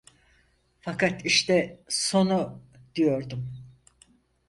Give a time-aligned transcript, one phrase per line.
[0.79, 2.61] Fakat işte, sonu!
[2.95, 3.51] diyordum.